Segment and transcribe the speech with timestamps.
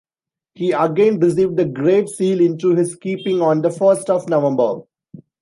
[0.55, 4.79] He again received the Great Seal into his keeping on the first of November.